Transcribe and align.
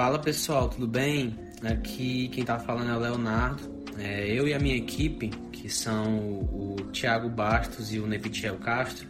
Fala 0.00 0.18
pessoal, 0.18 0.66
tudo 0.70 0.88
bem? 0.88 1.38
Aqui 1.62 2.28
quem 2.28 2.42
tá 2.42 2.58
falando 2.58 2.90
é 2.90 2.96
o 2.96 2.98
Leonardo. 2.98 3.84
É, 3.98 4.32
eu 4.32 4.48
e 4.48 4.54
a 4.54 4.58
minha 4.58 4.74
equipe, 4.74 5.28
que 5.52 5.68
são 5.68 6.18
o, 6.18 6.76
o 6.80 6.84
Tiago 6.90 7.28
Bastos 7.28 7.92
e 7.92 7.98
o 7.98 8.06
Nepitiel 8.06 8.56
Castro, 8.56 9.06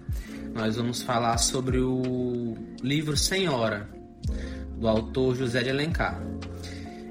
nós 0.53 0.75
vamos 0.75 1.01
falar 1.01 1.39
sobre 1.39 1.79
o 1.79 2.57
livro 2.83 3.17
Senhora, 3.17 3.89
do 4.81 4.89
autor 4.89 5.37
José 5.37 5.63
de 5.63 5.71
Alencar. 5.71 6.21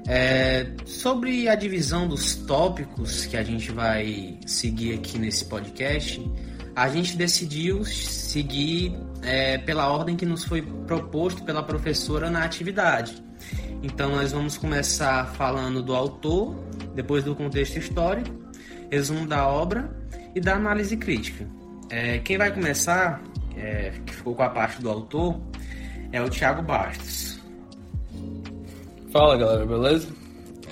É, 0.06 0.72
sobre 0.84 1.48
a 1.48 1.54
divisão 1.54 2.06
dos 2.06 2.34
tópicos 2.34 3.24
que 3.24 3.36
a 3.38 3.42
gente 3.42 3.72
vai 3.72 4.38
seguir 4.46 4.92
aqui 4.92 5.18
nesse 5.18 5.46
podcast, 5.46 6.20
a 6.80 6.88
gente 6.88 7.14
decidiu 7.14 7.84
seguir 7.84 8.96
é, 9.22 9.58
pela 9.58 9.92
ordem 9.92 10.16
que 10.16 10.24
nos 10.24 10.44
foi 10.44 10.62
proposto 10.62 11.44
pela 11.44 11.62
professora 11.62 12.30
na 12.30 12.42
atividade. 12.42 13.22
Então, 13.82 14.16
nós 14.16 14.32
vamos 14.32 14.56
começar 14.56 15.26
falando 15.34 15.82
do 15.82 15.94
autor, 15.94 16.56
depois 16.94 17.22
do 17.22 17.36
contexto 17.36 17.76
histórico, 17.76 18.34
resumo 18.90 19.26
da 19.26 19.46
obra 19.46 19.94
e 20.34 20.40
da 20.40 20.54
análise 20.54 20.96
crítica. 20.96 21.46
É, 21.90 22.18
quem 22.20 22.38
vai 22.38 22.50
começar, 22.50 23.22
é, 23.58 23.92
que 24.06 24.14
ficou 24.14 24.34
com 24.34 24.42
a 24.42 24.48
parte 24.48 24.80
do 24.80 24.88
autor, 24.88 25.38
é 26.12 26.22
o 26.22 26.30
Tiago 26.30 26.62
Bastos. 26.62 27.38
Fala 29.12 29.36
galera, 29.36 29.66
beleza? 29.66 30.08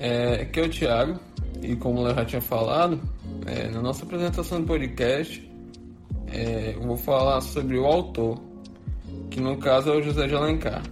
É, 0.01 0.41
aqui 0.41 0.59
é 0.59 0.63
o 0.63 0.71
Thiago 0.71 1.21
e 1.63 1.77
como 1.77 2.07
eu 2.07 2.15
já 2.15 2.25
tinha 2.25 2.41
falado, 2.41 2.99
é, 3.45 3.69
na 3.69 3.83
nossa 3.83 4.07
apresentação 4.07 4.63
do 4.63 4.66
podcast, 4.66 5.48
é, 6.32 6.77
vou 6.80 6.96
falar 6.96 7.40
sobre 7.40 7.79
o 7.79 7.87
autor, 7.87 8.38
que 9.30 9.40
no 9.40 9.57
caso 9.59 9.90
é 9.90 9.96
o 9.96 10.02
José 10.02 10.26
de 10.26 10.35
Alencar. 10.35 10.82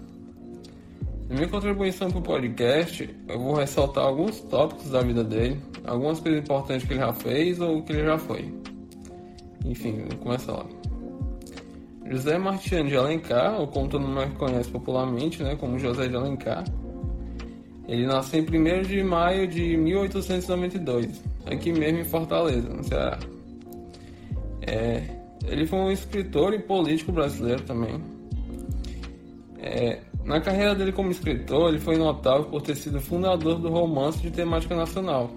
Na 1.28 1.34
minha 1.34 1.48
contribuição 1.48 2.08
para 2.08 2.18
o 2.18 2.22
podcast, 2.22 3.08
eu 3.28 3.38
vou 3.38 3.54
ressaltar 3.54 4.04
alguns 4.04 4.40
tópicos 4.42 4.90
da 4.90 5.02
vida 5.02 5.24
dele, 5.24 5.60
algumas 5.84 6.20
coisas 6.20 6.40
importantes 6.40 6.86
que 6.86 6.92
ele 6.92 7.00
já 7.00 7.12
fez 7.12 7.60
ou 7.60 7.82
que 7.82 7.92
ele 7.92 8.04
já 8.04 8.16
foi. 8.16 8.54
Enfim, 9.64 10.06
começar 10.22 10.52
lá. 10.52 10.66
José 12.08 12.38
Martiano 12.38 12.88
de 12.88 12.96
Alencar, 12.96 13.60
ou 13.60 13.66
como 13.66 13.88
todo 13.88 14.06
mundo 14.06 14.32
conhece 14.38 14.70
popularmente, 14.70 15.42
né, 15.42 15.56
como 15.56 15.78
José 15.78 16.06
de 16.06 16.14
Alencar, 16.14 16.64
ele 17.88 18.06
nasceu 18.06 18.40
em 18.40 18.80
1 18.80 18.82
de 18.82 19.02
maio 19.02 19.46
de 19.46 19.76
1892, 19.76 21.22
aqui 21.46 21.72
mesmo 21.72 22.00
em 22.00 22.04
Fortaleza, 22.04 22.68
no 22.68 22.84
Ceará. 22.84 23.18
É, 24.62 25.02
ele 25.46 25.66
foi 25.66 25.78
um 25.78 25.90
escritor 25.90 26.54
e 26.54 26.58
político 26.58 27.12
brasileiro 27.12 27.62
também. 27.62 28.00
É, 29.58 30.00
na 30.24 30.40
carreira 30.40 30.74
dele 30.74 30.92
como 30.92 31.10
escritor, 31.10 31.68
ele 31.68 31.78
foi 31.78 31.96
notável 31.96 32.44
por 32.44 32.62
ter 32.62 32.76
sido 32.76 33.00
fundador 33.00 33.58
do 33.58 33.68
romance 33.68 34.20
de 34.20 34.30
temática 34.30 34.74
nacional 34.74 35.30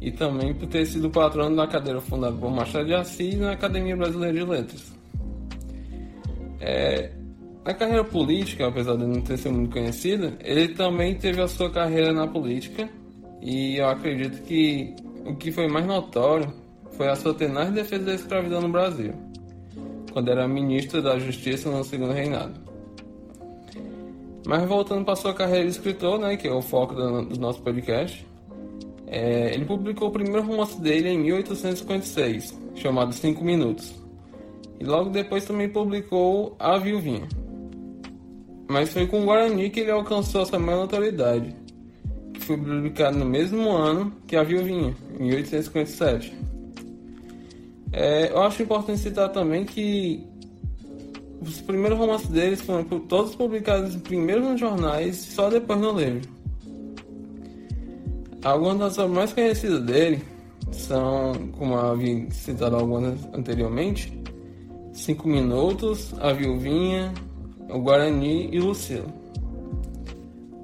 e 0.00 0.10
também 0.10 0.52
por 0.52 0.66
ter 0.66 0.84
sido 0.84 1.08
patrono 1.08 1.54
da 1.54 1.66
cadeira 1.66 2.00
fundada 2.00 2.36
por 2.36 2.50
Machado 2.50 2.86
de 2.86 2.94
Assis 2.94 3.38
na 3.38 3.52
Academia 3.52 3.96
Brasileira 3.96 4.34
de 4.34 4.44
Letras. 4.44 4.92
É, 6.60 7.12
na 7.64 7.72
carreira 7.72 8.02
política, 8.02 8.66
apesar 8.66 8.96
de 8.96 9.06
não 9.06 9.20
ter 9.20 9.38
sido 9.38 9.54
muito 9.54 9.72
conhecido, 9.72 10.32
ele 10.40 10.74
também 10.74 11.14
teve 11.14 11.40
a 11.40 11.46
sua 11.46 11.70
carreira 11.70 12.12
na 12.12 12.26
política 12.26 12.88
e 13.40 13.76
eu 13.76 13.88
acredito 13.88 14.42
que 14.42 14.92
o 15.24 15.36
que 15.36 15.52
foi 15.52 15.68
mais 15.68 15.86
notório 15.86 16.61
foi 16.96 17.08
a 17.08 17.16
sua 17.16 17.34
tenaz 17.34 17.70
defesa 17.72 18.04
da 18.04 18.14
escravidão 18.14 18.60
no 18.60 18.68
Brasil, 18.68 19.12
quando 20.12 20.30
era 20.30 20.46
ministro 20.46 21.02
da 21.02 21.18
Justiça 21.18 21.70
no 21.70 21.82
segundo 21.84 22.12
reinado. 22.12 22.60
Mas 24.46 24.64
voltando 24.68 25.04
para 25.04 25.16
sua 25.16 25.32
carreira 25.32 25.64
de 25.64 25.70
escritor, 25.70 26.18
né, 26.18 26.36
que 26.36 26.48
é 26.48 26.52
o 26.52 26.62
foco 26.62 26.94
do, 26.94 27.24
do 27.26 27.40
nosso 27.40 27.62
podcast, 27.62 28.26
é, 29.06 29.54
ele 29.54 29.64
publicou 29.64 30.08
o 30.08 30.10
primeiro 30.10 30.42
romance 30.42 30.80
dele 30.80 31.10
em 31.10 31.18
1856, 31.18 32.58
chamado 32.74 33.12
Cinco 33.12 33.44
Minutos. 33.44 33.94
E 34.80 34.84
logo 34.84 35.10
depois 35.10 35.44
também 35.44 35.68
publicou 35.68 36.56
A 36.58 36.76
Viuvinha. 36.78 37.28
Mas 38.68 38.92
foi 38.92 39.06
com 39.06 39.22
o 39.22 39.24
Guarani 39.26 39.70
que 39.70 39.80
ele 39.80 39.90
alcançou 39.90 40.44
sua 40.46 40.58
maior 40.58 40.80
notoriedade, 40.80 41.54
que 42.32 42.40
foi 42.40 42.56
publicado 42.56 43.18
no 43.18 43.26
mesmo 43.26 43.70
ano 43.70 44.12
que 44.26 44.34
A 44.34 44.42
Viuvinha, 44.42 44.94
em 45.20 45.24
1857. 45.28 46.41
É, 47.92 48.30
eu 48.30 48.42
acho 48.42 48.62
importante 48.62 49.00
citar 49.00 49.28
também 49.30 49.64
que 49.64 50.26
os 51.40 51.60
primeiros 51.60 51.98
romances 51.98 52.28
deles 52.28 52.60
foram 52.62 52.84
todos 52.84 53.34
publicados 53.34 53.96
primeiro 53.96 54.42
nos 54.42 54.58
jornais 54.58 55.16
só 55.16 55.50
depois 55.50 55.78
no 55.80 55.92
livro. 55.92 56.28
Algumas 58.44 58.78
das 58.78 58.98
obras 58.98 59.16
mais 59.16 59.32
conhecidas 59.32 59.82
dele 59.82 60.22
são, 60.72 61.32
como 61.58 61.76
havia 61.76 62.30
citado 62.30 62.76
algumas 62.76 63.18
anteriormente, 63.34 64.12
Cinco 64.92 65.28
Minutos, 65.28 66.14
A 66.20 66.32
Viuvinha, 66.32 67.12
O 67.68 67.78
Guarani 67.78 68.48
e 68.52 68.58
Lucila. 68.58 69.06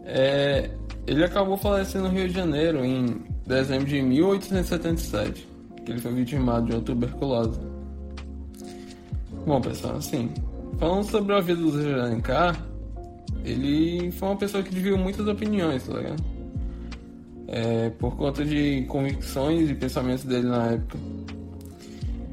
É, 0.04 0.70
ele 1.06 1.24
acabou 1.24 1.56
falecendo 1.56 2.08
no 2.08 2.14
Rio 2.14 2.28
de 2.28 2.34
Janeiro 2.34 2.84
em 2.84 3.22
dezembro 3.46 3.86
de 3.86 4.00
1877, 4.02 5.47
que 5.88 5.92
ele 5.92 6.00
foi 6.00 6.12
vitimado 6.12 6.66
de 6.66 6.72
uma 6.72 6.82
tuberculose. 6.82 7.58
Bom, 9.46 9.58
pessoal, 9.60 9.96
assim, 9.96 10.30
falando 10.78 11.04
sobre 11.04 11.34
a 11.34 11.40
vida 11.40 11.62
do 11.62 11.70
Zé 11.70 11.94
Alencar, 11.94 12.62
ele 13.42 14.10
foi 14.12 14.28
uma 14.28 14.36
pessoa 14.36 14.62
que 14.62 14.68
dividiu 14.68 14.98
muitas 14.98 15.26
opiniões, 15.26 15.86
tá 15.86 15.96
ligado? 15.96 16.22
É, 17.46 17.88
por 17.90 18.14
conta 18.16 18.44
de 18.44 18.84
convicções 18.86 19.70
e 19.70 19.74
pensamentos 19.74 20.24
dele 20.24 20.48
na 20.48 20.72
época. 20.72 20.98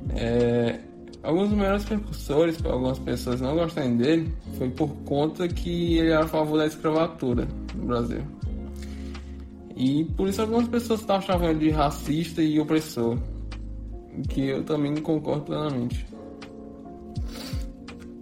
É, 0.09 0.79
alguns 1.23 1.47
dos 1.47 1.57
melhores 1.57 1.85
precursores 1.85 2.57
para 2.57 2.73
algumas 2.73 2.99
pessoas 2.99 3.39
não 3.39 3.55
gostarem 3.55 3.95
dele 3.95 4.33
foi 4.57 4.69
por 4.69 4.89
conta 5.05 5.47
que 5.47 5.97
ele 5.97 6.09
era 6.09 6.25
a 6.25 6.27
favor 6.27 6.57
da 6.57 6.65
escravatura 6.65 7.47
no 7.73 7.85
Brasil. 7.85 8.21
E 9.77 10.03
por 10.03 10.27
isso 10.27 10.41
algumas 10.41 10.67
pessoas 10.67 11.09
achavam 11.09 11.49
ele 11.49 11.59
de 11.59 11.69
racista 11.69 12.41
e 12.41 12.59
opressor, 12.59 13.17
que 14.23 14.47
eu 14.47 14.63
também 14.63 14.95
concordo 14.97 15.43
plenamente. 15.43 16.05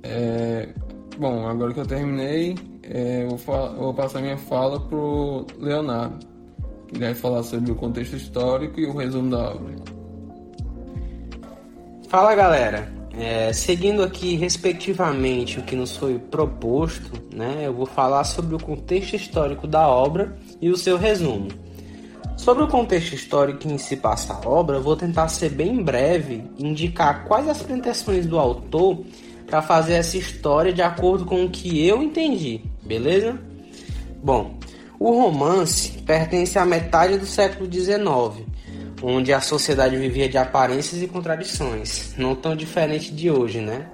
É, 0.03 0.69
bom, 1.17 1.47
agora 1.47 1.73
que 1.73 1.79
eu 1.79 1.85
terminei, 1.85 2.55
é, 2.83 3.23
eu 3.23 3.37
vou, 3.37 3.75
vou, 3.75 3.93
passar 3.93 4.21
minha 4.21 4.37
fala 4.37 4.79
pro 4.79 5.45
Leonardo, 5.57 6.25
que 6.87 6.99
vai 6.99 7.13
falar 7.13 7.43
sobre 7.43 7.71
o 7.71 7.75
contexto 7.75 8.15
histórico 8.15 8.79
e 8.79 8.85
o 8.85 8.95
resumo 8.95 9.31
da 9.31 9.51
obra. 9.51 9.75
Fala 12.09 12.35
galera, 12.35 12.91
é, 13.17 13.53
seguindo 13.53 14.03
aqui 14.03 14.35
respectivamente 14.35 15.59
o 15.59 15.63
que 15.63 15.75
nos 15.75 15.95
foi 15.95 16.19
proposto, 16.19 17.11
né, 17.33 17.63
eu 17.63 17.73
vou 17.73 17.85
falar 17.85 18.23
sobre 18.23 18.55
o 18.55 18.59
contexto 18.59 19.15
histórico 19.15 19.65
da 19.65 19.87
obra 19.87 20.35
e 20.61 20.69
o 20.69 20.77
seu 20.77 20.97
resumo. 20.97 21.47
Sobre 22.43 22.65
o 22.65 22.67
contexto 22.67 23.15
histórico 23.15 23.65
em 23.69 23.77
que 23.77 23.83
se 23.83 23.95
passa 23.95 24.33
a 24.33 24.49
obra, 24.49 24.77
vou 24.77 24.97
tentar 24.97 25.29
ser 25.29 25.47
bem 25.47 25.81
breve 25.81 26.43
e 26.57 26.67
indicar 26.67 27.23
quais 27.23 27.47
as 27.47 27.61
pretensões 27.61 28.25
do 28.25 28.37
autor 28.37 29.01
para 29.47 29.61
fazer 29.61 29.93
essa 29.93 30.17
história 30.17 30.73
de 30.73 30.81
acordo 30.81 31.23
com 31.23 31.45
o 31.45 31.49
que 31.49 31.87
eu 31.87 32.03
entendi, 32.03 32.59
beleza? 32.83 33.39
Bom, 34.21 34.57
o 34.99 35.11
romance 35.11 35.91
pertence 35.99 36.59
à 36.59 36.65
metade 36.65 37.17
do 37.17 37.25
século 37.25 37.71
XIX, 37.71 38.45
onde 39.01 39.31
a 39.31 39.39
sociedade 39.39 39.95
vivia 39.95 40.27
de 40.27 40.37
aparências 40.37 41.01
e 41.01 41.07
contradições, 41.07 42.13
não 42.17 42.35
tão 42.35 42.57
diferente 42.57 43.09
de 43.13 43.31
hoje, 43.31 43.61
né? 43.61 43.87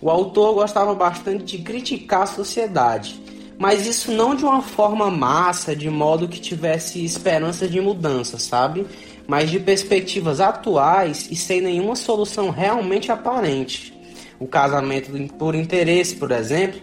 O 0.00 0.08
autor 0.08 0.54
gostava 0.54 0.94
bastante 0.94 1.56
de 1.56 1.64
criticar 1.64 2.22
a 2.22 2.26
sociedade, 2.26 3.20
mas 3.58 3.86
isso 3.86 4.12
não 4.12 4.34
de 4.34 4.44
uma 4.44 4.62
forma 4.62 5.10
massa, 5.10 5.74
de 5.74 5.90
modo 5.90 6.28
que 6.28 6.40
tivesse 6.40 7.04
esperança 7.04 7.66
de 7.66 7.80
mudança, 7.80 8.38
sabe? 8.38 8.86
Mas 9.26 9.50
de 9.50 9.58
perspectivas 9.58 10.40
atuais 10.40 11.28
e 11.30 11.36
sem 11.36 11.60
nenhuma 11.60 11.96
solução 11.96 12.50
realmente 12.50 13.10
aparente. 13.10 13.92
O 14.38 14.46
casamento 14.46 15.10
por 15.34 15.56
interesse, 15.56 16.14
por 16.14 16.30
exemplo, 16.30 16.80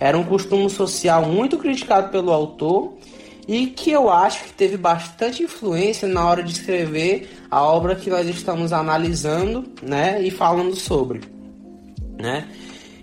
era 0.00 0.18
um 0.18 0.24
costume 0.24 0.68
social 0.68 1.24
muito 1.24 1.56
criticado 1.56 2.10
pelo 2.10 2.32
autor 2.32 2.94
e 3.46 3.68
que 3.68 3.92
eu 3.92 4.10
acho 4.10 4.44
que 4.44 4.52
teve 4.52 4.76
bastante 4.76 5.44
influência 5.44 6.08
na 6.08 6.26
hora 6.28 6.42
de 6.42 6.50
escrever 6.50 7.30
a 7.48 7.62
obra 7.62 7.94
que 7.94 8.10
nós 8.10 8.26
estamos 8.28 8.72
analisando, 8.72 9.64
né, 9.80 10.20
e 10.20 10.32
falando 10.32 10.74
sobre, 10.74 11.20
né? 12.18 12.48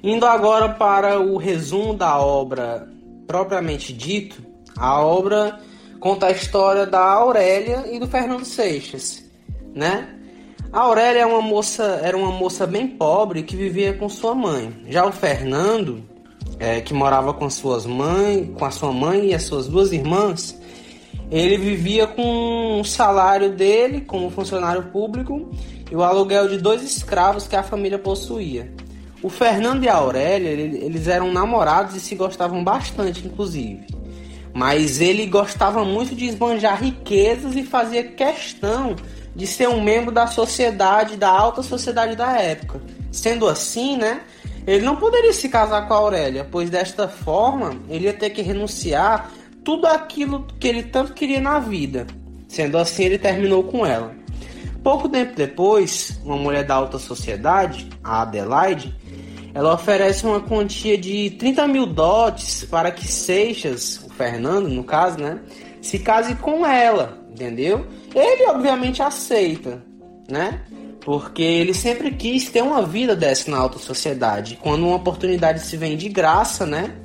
Indo 0.03 0.25
agora 0.25 0.67
para 0.67 1.17
o 1.21 1.37
resumo 1.37 1.93
da 1.93 2.19
obra 2.19 2.92
propriamente 3.27 3.93
dito, 3.93 4.43
a 4.77 4.99
obra 4.99 5.59
conta 5.99 6.27
a 6.27 6.31
história 6.31 6.85
da 6.85 6.99
Aurélia 6.99 7.85
e 7.91 7.99
do 7.99 8.07
Fernando 8.07 8.45
Seixas, 8.45 9.23
né? 9.73 10.19
A 10.71 10.81
Aurélia 10.81 11.21
é 11.21 11.25
uma 11.25 11.41
moça, 11.41 12.01
era 12.03 12.17
uma 12.17 12.31
moça 12.31 12.65
bem 12.65 12.87
pobre 12.87 13.43
que 13.43 13.55
vivia 13.55 13.93
com 13.93 14.09
sua 14.09 14.33
mãe. 14.33 14.75
Já 14.87 15.05
o 15.05 15.11
Fernando 15.11 16.03
é, 16.59 16.81
que 16.81 16.93
morava 16.93 17.33
com 17.33 17.49
suas 17.49 17.85
mães, 17.85 18.49
com 18.57 18.65
a 18.65 18.71
sua 18.71 18.91
mãe 18.91 19.27
e 19.27 19.33
as 19.35 19.43
suas 19.43 19.67
duas 19.67 19.91
irmãs, 19.91 20.59
ele 21.29 21.57
vivia 21.57 22.07
com 22.07 22.79
o 22.79 22.83
salário 22.83 23.51
dele 23.51 24.01
como 24.01 24.29
funcionário 24.29 24.83
público 24.83 25.51
e 25.91 25.95
o 25.95 26.03
aluguel 26.03 26.47
de 26.47 26.57
dois 26.57 26.81
escravos 26.81 27.47
que 27.47 27.55
a 27.55 27.63
família 27.63 27.99
possuía. 27.99 28.71
O 29.23 29.29
Fernando 29.29 29.85
e 29.85 29.89
a 29.89 29.95
Aurélia, 29.95 30.49
eles 30.49 31.07
eram 31.07 31.31
namorados 31.31 31.95
e 31.95 31.99
se 32.01 32.13
gostavam 32.13 32.61
bastante, 32.61 33.25
inclusive. 33.25 33.87
Mas 34.53 34.99
ele 34.99 35.25
gostava 35.25 35.85
muito 35.85 36.13
de 36.13 36.25
esbanjar 36.25 36.83
riquezas 36.83 37.55
e 37.55 37.63
fazia 37.63 38.03
questão 38.03 38.97
de 39.33 39.47
ser 39.47 39.69
um 39.69 39.81
membro 39.81 40.11
da 40.11 40.27
sociedade, 40.27 41.15
da 41.15 41.29
alta 41.29 41.63
sociedade 41.63 42.17
da 42.17 42.37
época. 42.37 42.81
Sendo 43.11 43.47
assim, 43.47 43.95
né, 43.95 44.21
ele 44.67 44.83
não 44.83 44.97
poderia 44.97 45.31
se 45.31 45.47
casar 45.47 45.87
com 45.87 45.93
a 45.93 45.97
Aurélia, 45.97 46.45
pois 46.51 46.69
desta 46.69 47.07
forma 47.07 47.77
ele 47.87 48.05
ia 48.05 48.13
ter 48.13 48.29
que 48.29 48.41
renunciar 48.41 49.31
tudo 49.63 49.87
aquilo 49.87 50.45
que 50.59 50.67
ele 50.67 50.83
tanto 50.83 51.13
queria 51.13 51.39
na 51.39 51.59
vida. 51.59 52.05
Sendo 52.49 52.77
assim, 52.77 53.05
ele 53.05 53.17
terminou 53.17 53.63
com 53.63 53.85
ela. 53.85 54.13
Pouco 54.83 55.07
tempo 55.07 55.33
depois, 55.33 56.19
uma 56.25 56.35
mulher 56.35 56.65
da 56.65 56.75
alta 56.75 56.99
sociedade, 56.99 57.87
a 58.03 58.23
Adelaide, 58.23 58.93
ela 59.53 59.73
oferece 59.73 60.25
uma 60.25 60.39
quantia 60.39 60.97
de 60.97 61.29
30 61.31 61.67
mil 61.67 61.85
dotes 61.85 62.65
para 62.65 62.91
que 62.91 63.07
Seixas, 63.07 64.03
o 64.05 64.09
Fernando 64.09 64.67
no 64.67 64.83
caso, 64.83 65.19
né, 65.19 65.39
se 65.81 65.99
case 65.99 66.35
com 66.35 66.65
ela, 66.65 67.19
entendeu? 67.29 67.85
Ele 68.15 68.45
obviamente 68.47 69.01
aceita, 69.01 69.83
né? 70.29 70.61
Porque 71.01 71.41
ele 71.41 71.73
sempre 71.73 72.11
quis 72.11 72.49
ter 72.49 72.63
uma 72.63 72.81
vida 72.81 73.15
dessa 73.15 73.51
na 73.51 73.57
alta 73.57 73.77
sociedade. 73.77 74.57
Quando 74.61 74.87
uma 74.87 74.95
oportunidade 74.95 75.59
se 75.59 75.75
vem 75.75 75.97
de 75.97 76.07
graça, 76.07 76.65
né? 76.65 76.95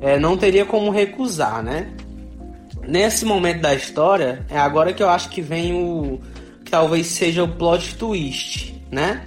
É, 0.00 0.18
não 0.18 0.36
teria 0.36 0.64
como 0.64 0.90
recusar, 0.90 1.62
né? 1.62 1.90
Nesse 2.86 3.24
momento 3.24 3.62
da 3.62 3.74
história, 3.74 4.46
é 4.48 4.58
agora 4.58 4.92
que 4.92 5.02
eu 5.02 5.08
acho 5.08 5.28
que 5.30 5.40
vem 5.40 5.74
o. 5.74 6.20
que 6.64 6.70
talvez 6.70 7.08
seja 7.08 7.42
o 7.42 7.48
plot 7.48 7.96
twist, 7.96 8.80
né? 8.92 9.24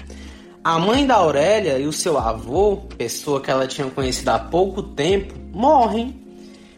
A 0.61 0.77
mãe 0.77 1.07
da 1.07 1.15
Aurélia 1.15 1.79
e 1.79 1.87
o 1.87 1.93
seu 1.93 2.17
avô, 2.17 2.77
pessoa 2.97 3.39
que 3.39 3.49
ela 3.49 3.65
tinha 3.65 3.89
conhecido 3.89 4.29
há 4.29 4.39
pouco 4.39 4.83
tempo, 4.83 5.33
morrem, 5.53 6.19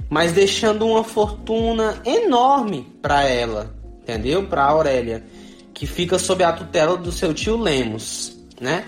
mas 0.07 0.31
deixando 0.31 0.86
uma 0.86 1.04
fortuna 1.04 2.00
enorme 2.06 2.88
para 3.01 3.24
ela, 3.24 3.74
entendeu? 4.01 4.48
Para 4.48 4.66
Aurélia 4.66 5.25
que 5.74 5.88
fica 5.88 6.19
sob 6.19 6.44
a 6.44 6.54
tutela 6.54 6.95
do 6.95 7.12
seu 7.12 7.33
tio 7.33 7.57
Lemos, 7.57 8.38
né? 8.60 8.86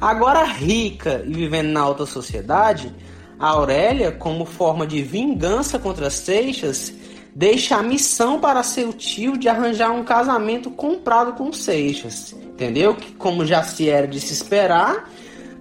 Agora 0.00 0.44
rica 0.44 1.24
e 1.26 1.32
vivendo 1.32 1.70
na 1.70 1.80
alta 1.80 2.06
sociedade, 2.06 2.94
a 3.38 3.48
Aurélia, 3.48 4.12
como 4.12 4.44
forma 4.44 4.86
de 4.86 5.02
vingança 5.02 5.76
contra 5.76 6.08
Seixas, 6.08 6.92
deixa 7.34 7.76
a 7.76 7.82
missão 7.82 8.38
para 8.38 8.62
seu 8.62 8.92
tio 8.92 9.36
de 9.36 9.48
arranjar 9.48 9.90
um 9.90 10.04
casamento 10.04 10.70
comprado 10.70 11.32
com 11.32 11.52
Seixas, 11.52 12.32
entendeu? 12.56 12.94
Que 12.94 13.12
como 13.12 13.44
já 13.44 13.62
se 13.62 13.88
era 13.90 14.08
de 14.08 14.18
se 14.18 14.32
esperar, 14.32 15.10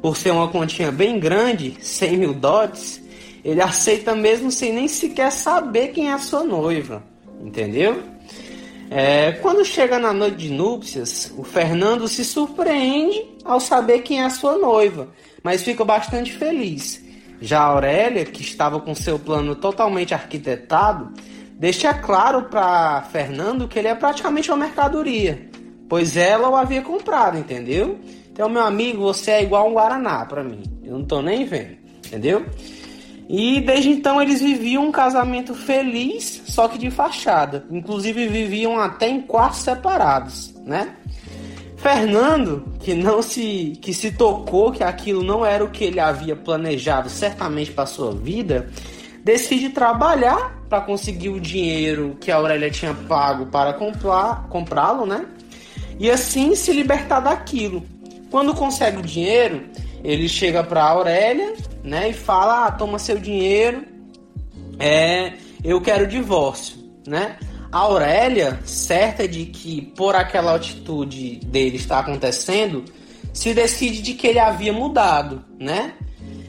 por 0.01 0.15
ser 0.15 0.31
uma 0.31 0.47
continha 0.47 0.92
bem 0.94 1.19
grande, 1.19 1.75
100 1.81 2.18
mil 2.18 2.33
dotes, 2.33 3.03
ele 3.44 3.62
aceita 3.62 4.15
mesmo 4.15 4.50
sem 4.50 4.71
nem 4.71 4.88
sequer 4.88 5.30
saber 5.30 5.89
quem 5.89 6.09
é 6.09 6.13
a 6.13 6.18
sua 6.18 6.45
noiva, 6.45 7.03
entendeu? 7.42 8.01
É, 8.89 9.33
quando 9.33 9.65
chega 9.65 10.00
na 10.00 10.13
noite 10.13 10.38
de 10.38 10.50
núpcias, 10.50 11.33
o 11.38 11.44
Fernando 11.44 12.07
se 12.07 12.24
surpreende 12.24 13.25
ao 13.44 13.59
saber 13.59 14.00
quem 14.00 14.21
é 14.21 14.25
a 14.25 14.30
sua 14.30 14.57
noiva, 14.57 15.09
mas 15.44 15.63
fica 15.63 15.83
bastante 15.83 16.31
feliz. 16.31 17.03
Já 17.41 17.62
Aurélia, 17.62 18.24
que 18.24 18.41
estava 18.41 18.80
com 18.80 18.95
seu 18.95 19.19
plano 19.19 19.53
totalmente 19.53 20.13
arquitetado, 20.13 21.12
deixa 21.59 21.94
claro 21.94 22.44
para 22.44 23.01
Fernando 23.12 23.68
que 23.68 23.77
ele 23.77 23.89
é 23.89 23.95
praticamente 23.95 24.50
uma 24.50 24.57
mercadoria, 24.57 25.50
pois 25.89 26.17
ela 26.17 26.49
o 26.49 26.55
havia 26.55 26.81
comprado, 26.81 27.37
entendeu? 27.37 27.99
Então, 28.31 28.49
meu 28.49 28.63
amigo, 28.63 29.01
você 29.01 29.31
é 29.31 29.43
igual 29.43 29.69
um 29.69 29.73
Guaraná 29.73 30.25
para 30.25 30.43
mim. 30.43 30.63
Eu 30.83 30.99
não 30.99 31.05
tô 31.05 31.21
nem 31.21 31.45
vendo, 31.45 31.77
entendeu? 32.05 32.45
E 33.27 33.59
desde 33.61 33.89
então 33.89 34.21
eles 34.21 34.41
viviam 34.41 34.85
um 34.85 34.91
casamento 34.91 35.55
feliz, 35.55 36.43
só 36.47 36.67
que 36.67 36.77
de 36.77 36.91
fachada. 36.91 37.65
Inclusive 37.71 38.27
viviam 38.27 38.79
até 38.79 39.07
em 39.07 39.21
quartos 39.21 39.61
separados, 39.61 40.53
né? 40.63 40.95
Fernando, 41.77 42.73
que 42.79 42.93
não 42.93 43.21
se 43.21 43.77
que 43.81 43.93
se 43.93 44.11
tocou 44.11 44.71
que 44.71 44.83
aquilo 44.83 45.23
não 45.23 45.45
era 45.45 45.63
o 45.63 45.69
que 45.69 45.83
ele 45.83 45.99
havia 45.99 46.35
planejado 46.35 47.09
certamente 47.09 47.71
para 47.71 47.85
sua 47.85 48.11
vida, 48.11 48.69
decide 49.23 49.69
trabalhar 49.69 50.63
para 50.69 50.81
conseguir 50.81 51.29
o 51.29 51.39
dinheiro 51.39 52.17
que 52.19 52.31
a 52.31 52.38
Aurélia 52.38 52.69
tinha 52.69 52.93
pago 52.93 53.47
para 53.47 53.73
comprá-lo, 53.73 55.05
né? 55.05 55.25
E 56.00 56.09
assim 56.09 56.56
se 56.56 56.71
libertar 56.71 57.19
daquilo. 57.19 57.83
Quando 58.30 58.53
consegue 58.53 58.97
o 58.97 59.01
dinheiro, 59.01 59.63
ele 60.03 60.27
chega 60.27 60.63
para 60.63 60.83
Aurélia 60.83 61.56
né? 61.86 62.09
E 62.09 62.13
fala, 62.13 62.65
ah, 62.65 62.71
toma 62.71 62.97
seu 62.97 63.18
dinheiro, 63.19 63.86
é, 64.80 65.33
eu 65.63 65.80
quero 65.80 66.07
divórcio, 66.07 66.77
né? 67.07 67.38
A 67.71 67.80
Aurélia, 67.80 68.59
certa 68.65 69.27
de 69.27 69.45
que 69.45 69.81
por 69.95 70.15
aquela 70.15 70.56
atitude 70.56 71.39
dele 71.45 71.77
está 71.77 72.00
acontecendo, 72.00 72.83
se 73.31 73.53
decide 73.53 74.01
de 74.01 74.13
que 74.13 74.27
ele 74.27 74.39
havia 74.39 74.74
mudado, 74.74 75.45
né? 75.59 75.94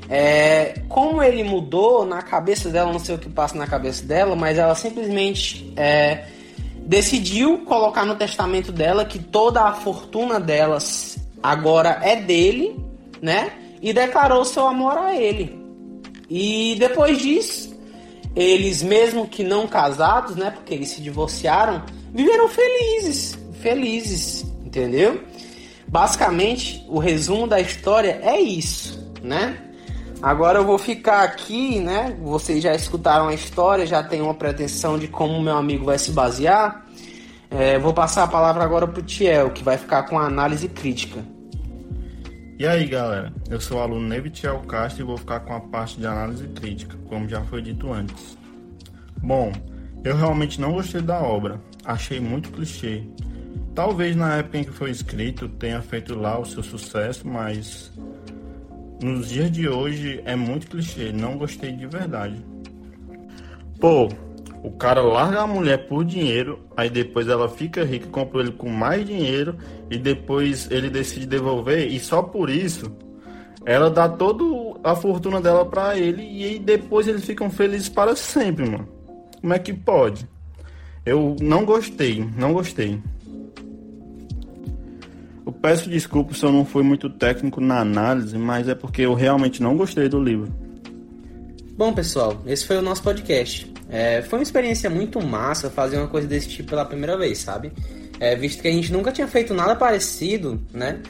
É, 0.09 0.83
como 0.89 1.23
ele 1.23 1.43
mudou 1.43 2.07
na 2.07 2.23
cabeça 2.23 2.71
dela, 2.71 2.93
não 2.93 3.01
sei 3.01 3.17
o 3.17 3.19
que 3.19 3.29
passa 3.29 3.57
na 3.57 3.67
cabeça 3.67 4.05
dela, 4.05 4.37
mas 4.37 4.57
ela 4.57 4.75
simplesmente 4.75 5.73
é, 5.77 6.27
decidiu 6.87 7.59
colocar 7.65 8.05
no 8.05 8.15
testamento 8.15 8.73
dela 8.73 9.05
que 9.05 9.19
toda 9.19 9.63
a 9.65 9.75
fortuna 9.75 10.41
delas 10.41 11.19
agora 11.43 12.01
é 12.03 12.17
dele, 12.17 12.77
né? 13.21 13.53
e 13.81 13.93
declarou 13.93 14.45
seu 14.45 14.67
amor 14.67 14.99
a 14.99 15.15
ele. 15.15 15.59
E 16.29 16.77
depois 16.79 17.19
disso, 17.19 17.77
eles, 18.35 18.83
mesmo 18.83 19.29
que 19.29 19.45
não 19.45 19.67
casados, 19.67 20.37
né, 20.37 20.51
porque 20.51 20.75
eles 20.75 20.89
se 20.89 21.01
divorciaram, 21.01 21.85
viveram 22.13 22.49
felizes, 22.49 23.39
felizes, 23.61 24.45
entendeu? 24.65 25.23
Basicamente, 25.87 26.85
o 26.89 26.99
resumo 26.99 27.47
da 27.47 27.61
história 27.61 28.21
é 28.23 28.41
isso, 28.41 29.15
né? 29.23 29.57
Agora 30.23 30.59
eu 30.59 30.65
vou 30.65 30.79
ficar 30.79 31.23
aqui, 31.23 31.79
né? 31.81 32.17
Vocês 32.23 32.63
já 32.63 32.75
escutaram 32.75 33.29
a 33.29 33.35
história, 33.35 33.87
já 33.87 34.03
tem 34.03 34.23
uma 34.23 34.35
pretensão 34.35 34.99
de 34.99 35.09
como 35.09 35.41
meu 35.41 35.57
amigo 35.57 35.85
vai 35.85 35.99
se 35.99 36.11
basear. 36.11 36.85
É, 37.51 37.79
vou 37.79 37.95
passar 37.95 38.25
a 38.25 38.29
palavra 38.29 38.65
agora 38.65 38.87
para 38.87 39.01
o 39.01 39.03
Tiel, 39.03 39.51
que 39.51 39.63
vai 39.63 39.79
ficar 39.79 40.05
com 40.05 40.19
a 40.19 40.27
análise 40.27 40.69
crítica. 40.69 41.23
E 42.59 42.67
aí 42.67 42.87
galera, 42.87 43.33
eu 43.51 43.61
sou 43.61 43.79
o 43.79 43.81
aluno 43.83 44.09
Nevitiel 44.09 44.61
Castro 44.61 45.03
e 45.03 45.07
vou 45.07 45.19
ficar 45.19 45.41
com 45.41 45.55
a 45.55 45.61
parte 45.61 45.99
de 45.99 46.07
análise 46.07 46.49
crítica, 46.49 46.97
como 47.07 47.29
já 47.29 47.43
foi 47.43 47.61
dito 47.61 47.93
antes. 47.93 48.39
Bom, 49.23 49.53
eu 50.03 50.17
realmente 50.17 50.59
não 50.59 50.73
gostei 50.73 51.03
da 51.03 51.21
obra, 51.21 51.61
achei 51.85 52.19
muito 52.19 52.51
clichê. 52.51 53.03
Talvez 53.75 54.17
na 54.17 54.37
época 54.37 54.59
em 54.59 54.65
que 54.65 54.71
foi 54.71 54.91
escrito 54.91 55.49
tenha 55.51 55.83
feito 55.83 56.15
lá 56.15 56.39
o 56.39 56.47
seu 56.47 56.63
sucesso, 56.63 57.29
mas 57.29 57.93
nos 59.03 59.29
dias 59.29 59.51
de 59.51 59.69
hoje 59.69 60.21
é 60.25 60.35
muito 60.35 60.69
clichê, 60.69 61.13
não 61.13 61.37
gostei 61.37 61.73
de 61.73 61.87
verdade. 61.87 62.37
Pô, 63.79 64.09
o 64.63 64.71
cara 64.73 65.01
larga 65.03 65.43
a 65.43 65.47
mulher 65.47 65.87
por 65.87 66.05
dinheiro, 66.05 66.61
aí 66.77 66.89
depois 66.89 67.29
ela 67.29 67.49
fica 67.49 67.85
rica, 67.85 68.09
compra 68.09 68.41
ele 68.41 68.53
com 68.53 68.69
mais 68.69 69.07
dinheiro 69.07 69.57
e 69.91 69.99
depois 69.99 70.71
ele 70.71 70.89
decide 70.89 71.27
devolver 71.27 71.87
e 71.87 72.01
só 72.01 72.23
por 72.23 72.51
isso 72.51 72.97
ela 73.65 73.91
dá 73.91 74.09
toda 74.09 74.45
a 74.83 74.95
fortuna 74.95 75.41
dela 75.41 75.65
para 75.67 75.99
ele 75.99 76.23
e 76.23 76.45
aí 76.45 76.59
depois 76.59 77.07
eles 77.07 77.25
ficam 77.25 77.51
felizes 77.51 77.89
para 77.89 78.17
sempre, 78.17 78.69
mano. 78.69 78.89
Como 79.41 79.53
é 79.53 79.59
que 79.59 79.73
pode? 79.73 80.27
Eu 81.05 81.37
não 81.41 81.65
gostei, 81.65 82.25
não 82.37 82.53
gostei. 82.53 83.01
Peço 85.67 85.91
desculpas 85.91 86.39
se 86.39 86.45
eu 86.45 86.53
não 86.53 86.65
fui 86.65 86.85
muito 86.85 87.11
técnico 87.11 87.61
na 87.61 87.81
análise, 87.81 88.39
mas 88.39 88.69
é 88.69 88.75
porque 88.77 89.03
eu 89.03 89.15
realmente 89.15 89.61
não 89.61 89.77
gostei 89.77 90.09
do 90.09 90.23
livro. 90.23 90.49
Bom, 91.77 91.93
pessoal, 91.93 92.41
esse 92.47 92.65
foi 92.65 92.77
o 92.77 92.83
nosso 92.83 93.03
podcast. 93.03 93.75
É, 93.91 94.23
foi 94.23 94.39
uma 94.39 94.45
experiência 94.45 94.89
muito 94.89 95.21
massa 95.21 95.69
fazer 95.69 95.99
uma 95.99 96.07
coisa 96.07 96.29
desse 96.29 96.49
tipo 96.49 96.71
pela 96.71 96.85
primeira 96.85 97.19
vez, 97.19 97.39
sabe? 97.39 97.73
É, 98.21 98.37
visto 98.37 98.63
que 98.63 98.69
a 98.69 98.71
gente 98.71 98.93
nunca 98.93 99.11
tinha 99.11 99.27
feito 99.27 99.53
nada 99.55 99.75
parecido, 99.75 100.63
né? 100.73 101.01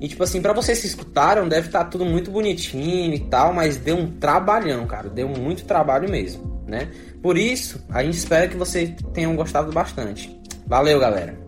E 0.00 0.06
tipo 0.06 0.22
assim, 0.22 0.40
para 0.40 0.52
vocês 0.52 0.80
que 0.80 0.86
escutaram, 0.86 1.48
deve 1.48 1.66
estar 1.66 1.82
tá 1.82 1.90
tudo 1.90 2.04
muito 2.04 2.30
bonitinho 2.30 3.14
e 3.14 3.18
tal, 3.18 3.52
mas 3.52 3.78
deu 3.78 3.96
um 3.96 4.12
trabalhão, 4.12 4.86
cara. 4.86 5.08
Deu 5.08 5.28
muito 5.28 5.64
trabalho 5.64 6.08
mesmo, 6.08 6.62
né? 6.68 6.88
Por 7.20 7.36
isso, 7.36 7.84
a 7.90 8.00
gente 8.04 8.16
espera 8.16 8.46
que 8.46 8.56
vocês 8.56 8.92
tenham 9.12 9.34
gostado 9.34 9.72
bastante. 9.72 10.38
Valeu, 10.68 11.00
galera! 11.00 11.43